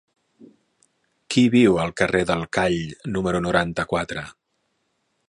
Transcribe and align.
Qui 1.35 1.43
viu 1.57 1.77
al 1.83 1.93
carrer 2.01 2.23
del 2.31 2.43
Call 2.59 2.79
número 3.19 3.43
noranta-quatre? 3.49 4.25